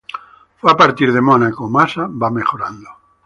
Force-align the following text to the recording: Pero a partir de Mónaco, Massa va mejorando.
Pero 0.59 0.71
a 0.73 0.77
partir 0.81 1.09
de 1.13 1.21
Mónaco, 1.29 1.69
Massa 1.69 2.07
va 2.23 2.31
mejorando. 2.31 2.89